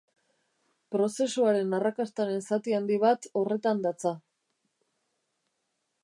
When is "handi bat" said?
2.77-3.27